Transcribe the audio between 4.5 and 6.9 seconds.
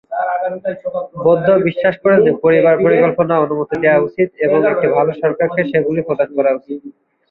একটি ভাল সরকারকে সেগুলি প্রদান করা উচিত।